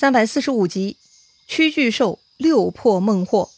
[0.00, 0.96] 三百四十五集，
[1.48, 3.48] 屈巨兽六破孟获。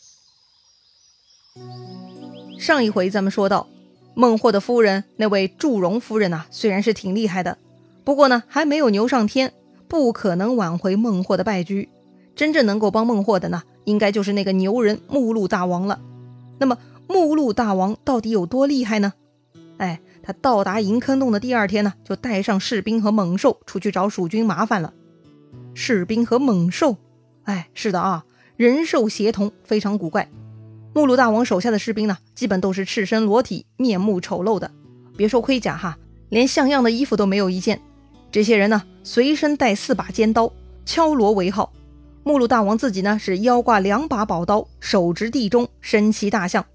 [2.58, 3.68] 上一回咱们说到，
[4.14, 7.58] 孟获的夫人那位祝融夫人呐，虽然是挺厉害的，
[8.04, 9.52] 不过呢还没有牛上天，
[9.86, 11.90] 不可能挽回孟获的败局。
[12.34, 16.00] 真正能够帮孟获的呢，应该就是那个牛人目录大王了。
[16.58, 19.12] 那么目录大王到底有多厉害呢？
[19.76, 24.94] 哎，他到达银坑洞的第二天呢，就带上士兵和猛兽出去找蜀军麻烦了。
[25.74, 26.96] 士兵和猛兽，
[27.44, 28.24] 哎，是的啊，
[28.56, 30.28] 人兽协同，非常古怪。
[30.92, 34.70] 目录大王手下的士兵呢，基本都是赤身裸体，面目丑陋的，
[35.16, 35.96] 别说盔甲哈，
[36.28, 37.80] 连像样的衣服都没有一件。
[38.32, 40.52] 这些人呢，随身带四把尖刀，
[40.84, 41.72] 敲锣为号。
[42.22, 46.66] 目录大王自己呢，是腰挂两把宝刀，手执地中，身骑大象。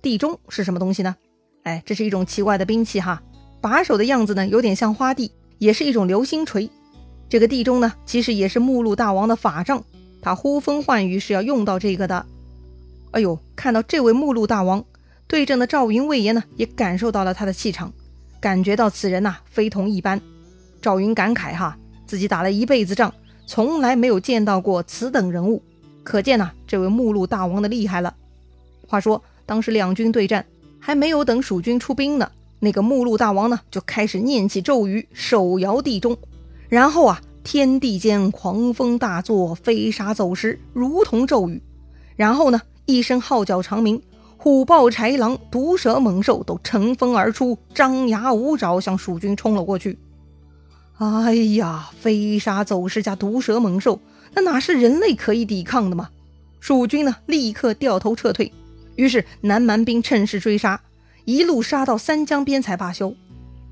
[0.00, 1.16] 地中是什么东西呢？
[1.64, 3.22] 哎，这是一种奇怪的兵器哈，
[3.60, 6.70] 把手的样子呢，有点像花地，也是一种流星锤。
[7.30, 9.84] 这个地中呢，其实也是目录大王的法杖，
[10.20, 12.26] 他呼风唤雨是要用到这个的。
[13.12, 14.84] 哎呦，看到这位目录大王
[15.28, 17.92] 对阵的赵云、魏延呢，也感受到了他的气场，
[18.40, 20.20] 感觉到此人呐非同一般。
[20.82, 23.14] 赵云感慨哈，自己打了一辈子仗，
[23.46, 25.62] 从来没有见到过此等人物，
[26.02, 28.12] 可见呐这位目录大王的厉害了。
[28.88, 30.44] 话说当时两军对战，
[30.80, 36.18] 还没有等蜀军出兵呢，那个目录大王呢就开始念起咒语，手摇地中。
[36.70, 41.60] 然后啊，天地间狂风大作，飞沙走石，如同骤雨。
[42.16, 44.00] 然后呢，一声号角长鸣，
[44.36, 49.98] 虎豹豺狼、毒蛇猛兽都乘风而出，张牙舞爪向蜀军冲了过去。
[50.98, 54.00] 哎呀，飞沙走石加毒蛇猛兽，
[54.34, 56.10] 那哪是人类可以抵抗的嘛？
[56.60, 58.52] 蜀军呢，立刻掉头撤退。
[58.94, 60.80] 于是南蛮兵趁势追杀，
[61.24, 63.12] 一路杀到三江边才罢休。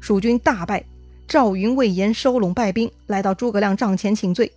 [0.01, 0.85] 蜀军大败。
[1.29, 4.51] 赵云、魏延收拢败兵，来到诸葛亮帐前请罪。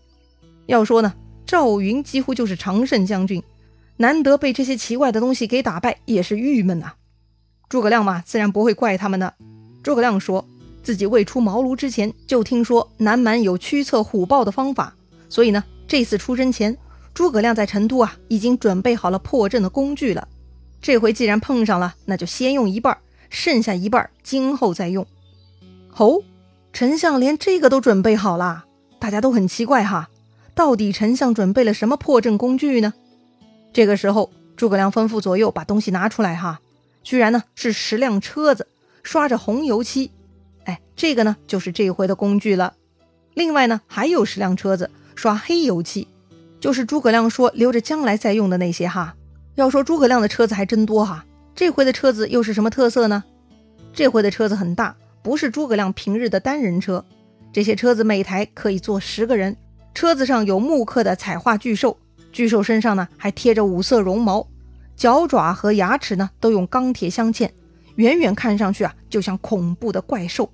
[0.68, 1.14] 要说呢，
[1.46, 3.44] 赵云几乎就是常胜将军，
[3.98, 6.94] 难得被这些奇怪的东西给打败，也是郁闷呐。
[7.68, 9.34] 诸葛亮嘛，自然不会怪他们的。
[9.84, 10.48] 诸葛亮说
[10.82, 14.96] 自己未出茅庐之前，就听说南蛮有驱策虎豹的方法，
[15.28, 16.78] 所以呢，这次出征前，
[17.14, 20.26] 诸葛亮在成都啊，已经准备好了破阵的工具了。
[20.82, 22.98] 这回既然碰上了，那就先用一半，
[23.30, 25.06] 剩下一半今后再用。
[25.90, 26.24] 吼！
[26.74, 28.66] 丞相连这个都准备好了，
[29.00, 30.10] 大家都很奇怪哈，
[30.56, 32.94] 到底丞相准备了什么破阵工具呢？
[33.74, 36.60] 这个时候，诸葛亮吩咐左右把东西拿出来哈，
[37.04, 38.68] 居然呢是十辆车子，
[39.04, 40.12] 刷着红油漆，
[40.66, 42.74] 哎，这个呢就是这回的工具了。
[43.34, 46.08] 另外呢还有十辆车子刷黑油漆，
[46.60, 49.16] 就是诸葛亮说留着将来再用的那些哈。
[49.56, 53.24] 要说诸葛亮的车子还真多哈，这回的车子又是什么特色呢？
[53.94, 54.96] 这回的车子很大。
[55.24, 57.06] 不是诸葛亮平日的单人车，
[57.54, 59.56] 这些车子每台可以坐十个人。
[59.94, 61.98] 车子上有木刻的彩画巨兽，
[62.32, 64.48] 巨兽身上呢还贴着五色绒毛，
[64.96, 67.50] 脚爪和牙齿呢都用钢铁镶嵌，
[67.96, 70.50] 远远看上去啊就像恐怖的怪兽。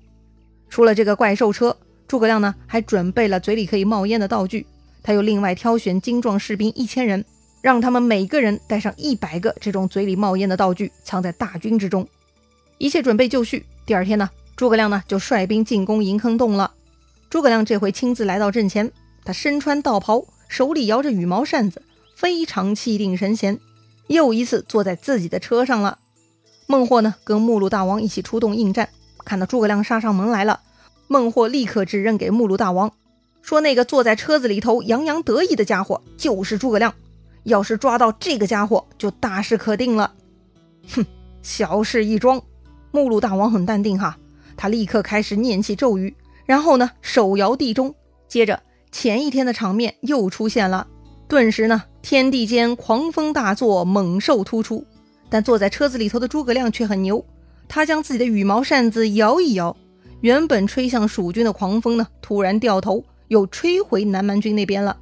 [0.68, 1.74] 除了这个怪兽车，
[2.06, 4.66] 诸葛亮呢还准备了嘴里可以冒烟的道具，
[5.02, 7.24] 他又另外挑选精壮士兵一千人，
[7.62, 12.06] 让他们每个人带上一百个这种嘴里冒烟的道具，藏在大军之中。
[12.76, 14.28] 一切准备就绪，第二天呢。
[14.58, 16.72] 诸葛亮呢，就率兵进攻银坑洞了。
[17.30, 18.90] 诸葛亮这回亲自来到阵前，
[19.24, 21.80] 他身穿道袍，手里摇着羽毛扇子，
[22.16, 23.60] 非常气定神闲，
[24.08, 26.00] 又一次坐在自己的车上了。
[26.66, 28.88] 孟获呢，跟目录大王一起出动应战，
[29.24, 30.58] 看到诸葛亮杀上门来了，
[31.06, 32.92] 孟获立刻指认给目录大王，
[33.40, 36.92] 说那个坐在车子里头洋洋得意的家伙就是诸葛亮，
[37.44, 40.12] 要是抓到这个家伙，就大事可定了。
[40.88, 41.06] 哼，
[41.42, 42.42] 小事一桩。
[42.90, 44.18] 目录大王很淡定哈。
[44.58, 46.14] 他立刻开始念起咒语，
[46.44, 47.94] 然后呢，手摇地钟。
[48.26, 48.60] 接着，
[48.90, 50.86] 前一天的场面又出现了。
[51.28, 54.84] 顿时呢，天地间狂风大作，猛兽突出。
[55.30, 57.24] 但坐在车子里头的诸葛亮却很牛，
[57.68, 59.76] 他将自己的羽毛扇子摇一摇，
[60.22, 64.96] 原本吹向蜀军的狂风呢，突然掉头又吹回南蛮军那边了。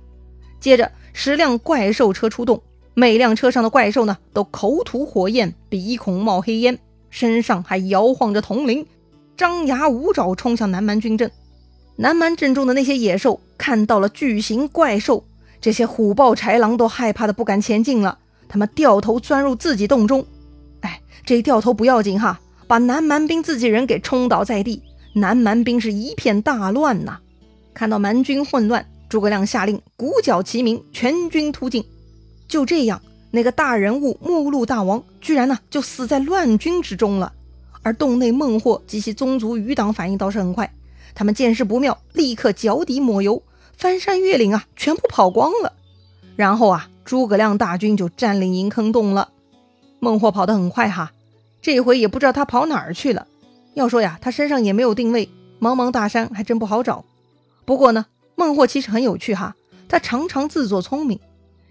[0.61, 6.79] 接着，十辆怪兽车出动，每辆车上的怪兽呢，都口吐火焰，鼻孔冒黑烟，
[7.09, 8.85] 身上还摇晃着铜铃。
[9.37, 11.31] 张牙舞爪冲向南蛮军阵，
[11.97, 15.25] 南蛮阵中的那些野兽看到了巨型怪兽，
[15.61, 18.19] 这些虎豹豺狼都害怕的不敢前进了，
[18.49, 20.25] 他们掉头钻入自己洞中。
[20.81, 24.83] 哎，这掉头不要紧哈，把南蛮兵自己人给冲倒在地，
[25.15, 27.19] 南蛮兵是一片大乱呐。
[27.75, 31.85] 看到蛮军混乱，诸葛亮下令鼓角齐鸣，全军突进。
[32.49, 37.35] 就这样，那个大人物目录大王居然呢就死在乱军之中了。
[37.87, 40.75] 而洞内孟获及其宗族余党反应倒是很快，
[41.15, 43.45] 他们见势不妙，立刻脚底抹油，
[43.77, 45.73] 翻山越岭啊，全部跑光了。
[46.35, 49.29] 然后啊，诸葛亮大军就占领银坑洞了。
[50.01, 51.13] 孟获跑得很快哈，
[51.63, 53.29] 这回也不知道他跑哪儿去了。
[53.75, 55.29] 要说呀，他身上也没有定位，
[55.61, 57.05] 茫茫大山还真不好找。
[57.65, 59.55] 不过呢，孟获其实很有趣哈，
[59.89, 61.21] 他常常自作聪明。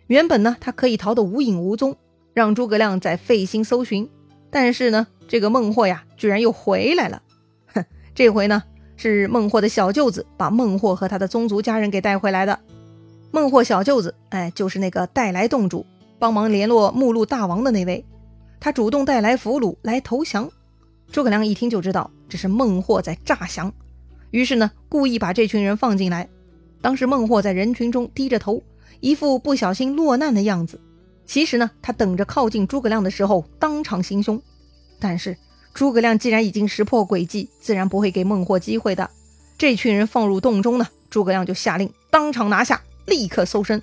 [0.08, 1.98] 原本呢，他可以逃得无影无踪，
[2.34, 4.10] 让诸葛亮再费心搜寻。
[4.50, 7.22] 但是呢，这个孟获呀，居然又回来了。
[7.74, 8.64] 哼，这回呢，
[8.96, 12.60] 是孟获的小舅子把孟获和他的宗族家人给带回来的。
[13.32, 15.86] 孟获小舅子，哎，就是那个带来洞主，
[16.18, 18.06] 帮忙联络目录大王的那位。
[18.60, 20.50] 他主动带来俘虏来投降。
[21.12, 23.74] 诸葛亮一听就知道这是孟获在诈降，
[24.32, 26.28] 于是呢，故意把这群人放进来。
[26.82, 28.62] 当时孟获在人群中低着头。
[29.02, 30.80] 一副不小心落难的样子。
[31.26, 34.42] 其实呢，他等着靠近诸葛亮的时候当场行凶。
[35.00, 35.38] 但是
[35.74, 39.10] 诸葛亮既然已经识破诡计，自然不会给孟获机会的。
[39.58, 43.82] 这群人放入洞中呢，诸葛亮就下令当场拿下，立刻搜身。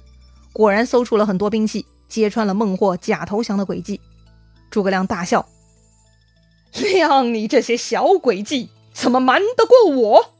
[0.53, 4.01] 果然搜出了很多兵器，揭穿了孟获假投降的诡计。
[4.71, 5.47] 诸葛亮大笑
[6.73, 10.31] ：“亮，你这些小诡计怎么瞒得过我？”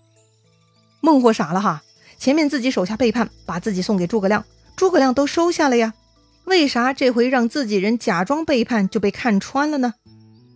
[1.01, 1.83] 孟获傻了哈，
[2.19, 4.45] 前面自己手下背叛，把自己送给诸葛亮。
[4.77, 5.95] 诸葛亮都收下了呀，
[6.45, 9.95] 为啥这回让自己人假装背叛就被看穿了呢？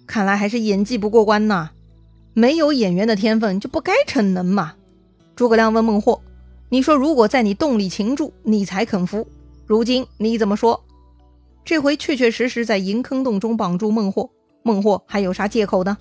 [0.06, 1.70] 看来还是演技不过关呐，
[2.32, 4.74] 没有演员的天分就不该逞能嘛。
[5.34, 6.20] 诸葛亮问孟获
[6.70, 9.26] ：“你说如果在你洞里擒住，你才肯服？
[9.66, 10.84] 如今你怎么说？”
[11.64, 14.30] 这回确确实实在银坑洞中绑住孟获，
[14.62, 15.96] 孟获还有啥借口呢？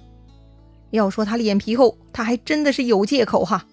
[0.91, 3.65] 要说他脸皮厚，他还真的是有借口哈。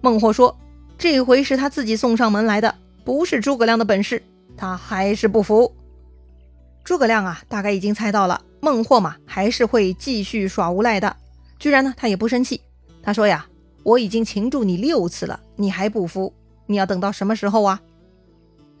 [0.00, 0.56] 孟获说
[0.98, 2.74] ：“这回是他自己送上门来的。”
[3.04, 4.20] 不是诸葛亮的本事，
[4.56, 5.74] 他还是不服。
[6.84, 11.16] 诸葛亮啊，大概已经猜到了孟获嘛，还是会继续耍无赖的。
[11.58, 12.60] 居然呢，他也不生气。
[13.02, 13.46] 他说呀
[13.82, 16.32] ：“我已经擒住你六次了，你还不服？
[16.66, 17.80] 你要等到什么时候啊？”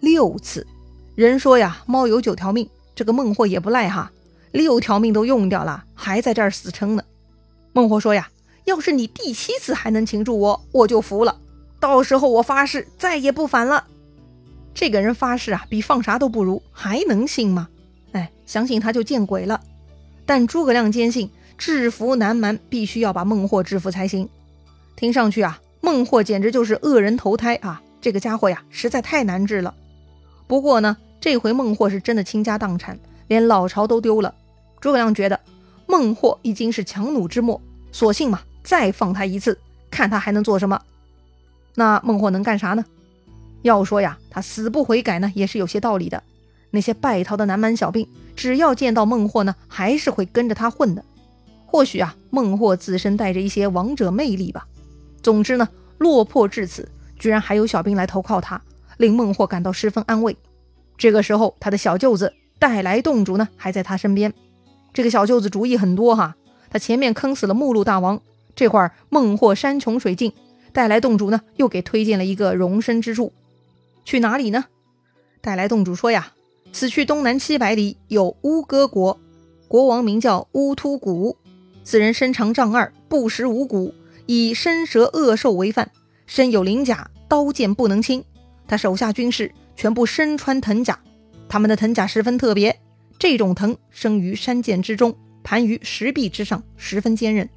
[0.00, 0.66] 六次。
[1.14, 4.12] 人说呀，猫有九条命，这个孟获也不赖哈，
[4.52, 7.02] 六条命都用掉了，还在这儿死撑呢。
[7.72, 8.28] 孟获说呀
[8.66, 11.40] ：“要是你第七次还能擒住我，我就服了。
[11.80, 13.86] 到时候我发誓再也不反了。”
[14.76, 17.66] 这个人发誓啊，比放啥都不如，还能信吗？
[18.12, 19.58] 哎，相信他就见鬼了。
[20.26, 24.28] 但诸葛亮坚信制服南蛮，必须要把孟获制服才行。
[24.94, 27.80] 听上去啊，孟获简直就是恶人投胎啊！
[28.02, 29.74] 这个家伙呀，实在太难治了。
[30.46, 32.98] 不过呢，这回孟获是真的倾家荡产，
[33.28, 34.34] 连老巢都丢了。
[34.78, 35.40] 诸葛亮觉得
[35.86, 37.58] 孟获已经是强弩之末，
[37.92, 39.58] 索性嘛，再放他一次，
[39.90, 40.78] 看他还能做什么。
[41.74, 42.84] 那孟获能干啥呢？
[43.66, 46.22] 要说呀，他死不悔改呢，也是有些道理的。
[46.70, 51.04] 那些败逃的南蛮小兵，只要见到孟获呢，还是会跟着他混的。
[51.64, 54.66] 或许啊，孟获自身带着一些王者魅力吧。
[55.22, 55.68] 总之呢，
[55.98, 58.62] 落魄至此，居然还有小兵来投靠他，
[58.98, 60.36] 令孟获感到十分安慰。
[60.96, 64.32] 这个时候，他的小舅子带来洞主呢，还在他身边。
[64.94, 66.36] 这个小舅子主意很多哈，
[66.70, 68.20] 他前面坑死了目录大王，
[68.54, 70.32] 这会儿孟获山穷水尽，
[70.72, 73.32] 带来洞主呢，又给推荐了一个容身之处。
[74.06, 74.66] 去哪里呢？
[75.40, 76.32] 带来洞主说呀，
[76.72, 79.18] 此去东南七百里有乌戈国，
[79.66, 81.36] 国王名叫乌突古。
[81.82, 83.92] 此人身长丈二，不食五谷，
[84.26, 85.90] 以身蛇恶兽为饭，
[86.24, 88.24] 身有鳞甲，刀剑不能侵。
[88.68, 90.96] 他手下军士全部身穿藤甲，
[91.48, 92.78] 他们的藤甲十分特别。
[93.18, 97.48] 这种藤生于山涧之中，盘于石壁之上，十分坚韧。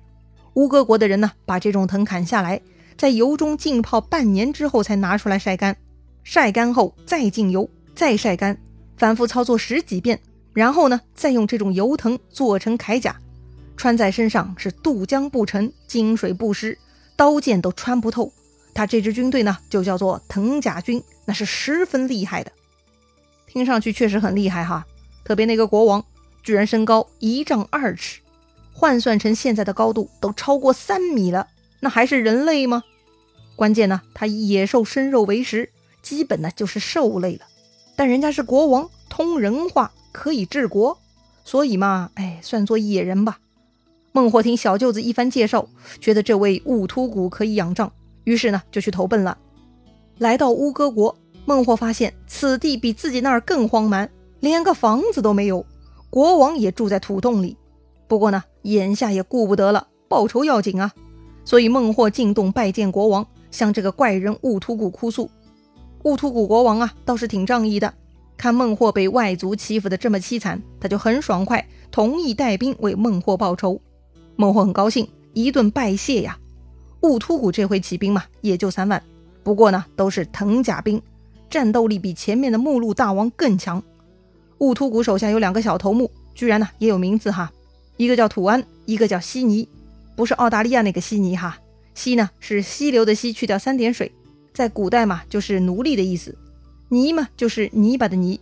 [0.56, 2.60] 乌戈国的人呢，把这种藤砍下来，
[2.98, 5.78] 在油中浸泡半年之后，才拿出来晒干。
[6.32, 8.56] 晒干后再浸油，再晒干，
[8.98, 10.22] 反复操作十几遍，
[10.54, 13.20] 然后呢，再用这种油藤做成铠甲，
[13.76, 16.78] 穿在身上是渡江不沉，金水不湿，
[17.16, 18.32] 刀剑都穿不透。
[18.76, 22.52] 他这支军队呢，就叫做藤甲军，那是十分厉害的。
[23.48, 24.86] 听上去确实很厉害哈，
[25.26, 26.06] 特别那个国王，
[26.44, 28.20] 居然身高一丈二尺，
[28.72, 31.48] 换算成现在的高度都超过三米了，
[31.80, 32.84] 那还是人类吗？
[33.56, 35.72] 关键呢，他以野兽生肉为食。
[36.02, 37.42] 基本呢就是兽类了，
[37.96, 40.98] 但人家是国王，通人话，可以治国，
[41.44, 43.40] 所以嘛，哎，算作野人吧。
[44.12, 45.68] 孟获听小舅子一番介绍，
[46.02, 47.92] 觉得这位兀突骨可以仰仗，
[48.24, 49.38] 于是呢就去投奔了。
[50.18, 51.16] 来到乌戈国，
[51.46, 55.66] 孟获发现此地比自己那儿更荒蛮，连个房子都没有，
[56.10, 57.56] 国王也住在土洞里。
[58.08, 60.92] 不过呢，眼下也顾不得了，报仇要紧啊，
[61.46, 65.30] 所以孟获进洞拜见国王，向这个怪人兀突骨哭诉。
[66.04, 67.94] 兀突骨国王啊，倒是挺仗义的。
[68.38, 73.82] 看孟获被外族欺负的这么凄惨，他就很爽快，同意带兵为孟获报仇。
[74.38, 76.38] 孟获很高兴，一顿拜谢呀。
[77.02, 79.04] 兀突骨这回起兵嘛，也就三万，
[79.44, 81.02] 不过呢，都是藤甲兵，
[81.50, 83.84] 战斗力比前面的目录大王更强。
[84.60, 87.52] 兀突骨手下有两个小头目，居然呢也有名字哈，
[87.98, 89.68] 一个叫土安，一个叫悉尼，
[90.16, 91.58] 不是澳大利亚那个悉尼哈，
[91.94, 94.12] 悉呢是溪流的溪，去掉三点水，
[94.60, 96.38] 在古代嘛就是奴隶的意思，
[96.90, 98.38] 泥嘛就是泥巴的泥。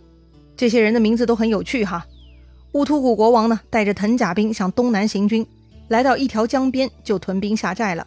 [0.56, 2.04] 这些人的名字都很有趣哈。
[2.72, 5.46] 兀突骨国王呢带着藤甲兵向东南行军，
[5.86, 8.04] 来到一条江边就屯兵下寨了。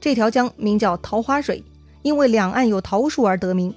[0.00, 1.62] 这条江名叫桃花水，
[2.02, 3.72] 因为两岸有桃树而得名。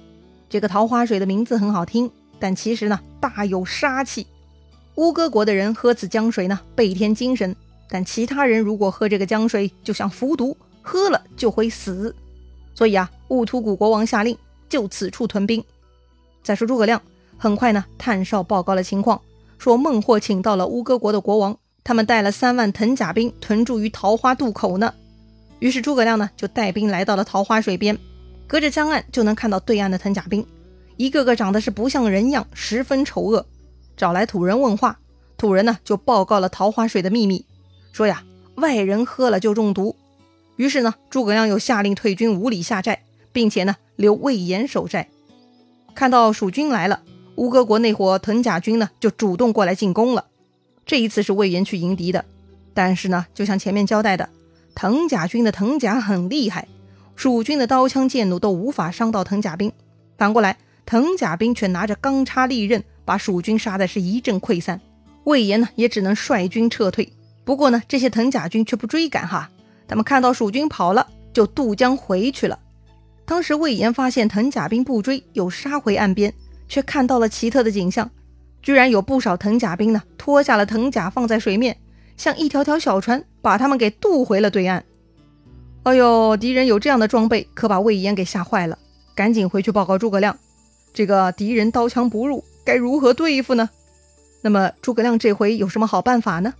[0.50, 2.10] 这个桃花水的名字很好听。
[2.40, 4.26] 但其实呢，大有杀气。
[4.96, 7.54] 乌戈国的人喝此江水呢，倍添精神；
[7.88, 12.12] 但其他人如果喝这个江水，就像服毒，喝了就会死。
[12.78, 15.64] 所以啊，兀突骨国王下令就此处屯兵。
[16.44, 17.02] 再说诸葛亮，
[17.36, 19.20] 很快呢，探哨报告了情况，
[19.58, 24.94] 说孟获请到了乌戈国的国王，他们带了三万藤甲兵屯驻于桃花渡口呢。
[25.58, 27.98] 于是诸葛亮呢，就带兵来到了桃花水边，
[28.46, 30.46] 隔着江岸就能看到对岸的藤甲兵。
[30.96, 33.44] 一个个长得是不像人样，十分丑恶。
[33.96, 35.00] 找来土人问话，
[35.36, 37.44] 土人呢就报告了桃花水的秘密，
[37.90, 38.22] 说呀，
[38.54, 39.96] 外人喝了就中毒。
[40.58, 43.00] 于是呢，诸葛亮又下令退军五里下寨，
[43.32, 45.08] 并且呢留魏延守寨。
[45.94, 47.00] 看到蜀军来了，
[47.36, 50.26] 乌戈国那伙藤甲军呢就主动过来进攻了。
[50.84, 52.26] 这一次是魏延去迎敌的，
[52.74, 54.28] 但是呢，就像前面交代的，
[54.74, 56.68] 藤甲军的藤甲很厉害，
[57.16, 59.72] 蜀军的刀枪剑弩都无法伤到藤甲兵。
[60.18, 60.58] 反过来。
[60.90, 64.80] 藤甲兵却拿着钢叉利刃，把蜀军杀的是一阵溃散。
[65.24, 67.12] 魏延呢，也只能率军撤退。
[67.44, 69.50] 不过呢，这些藤甲军却不追赶哈，
[69.88, 72.58] 他们看到蜀军跑了，就渡江回去了。
[73.24, 76.32] 当时魏延发现藤甲兵不追，又杀回岸边，
[76.68, 78.10] 却看到了奇特的景象，
[78.62, 81.76] 居然有不少藤甲兵呢，脱下了藤甲放在水面，
[82.16, 84.84] 像一条条小船，把他们给渡回了对岸。
[85.84, 88.78] 哎呦，敌人有这样的装备，可把魏延给吓坏了，
[89.14, 90.36] 赶紧回去报告诸葛亮。
[90.92, 93.70] 这个敌人刀枪不入，该如何对付呢？
[94.42, 96.54] 那么诸葛亮这回有什么好办法呢？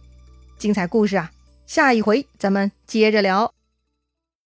[0.58, 1.30] 精彩故事啊，
[1.68, 3.57] 下一回咱们接着聊。